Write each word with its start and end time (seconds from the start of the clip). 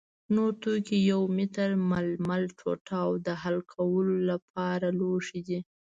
نور 0.35 0.51
توکي 0.63 0.97
یو 1.11 1.21
متر 1.37 1.69
ململ 1.89 2.43
ټوټه 2.59 2.95
او 3.05 3.11
د 3.27 3.27
حل 3.41 3.57
کولو 3.73 4.15
لپاره 4.29 4.87
لوښي 4.99 5.41
دي. 5.47 5.59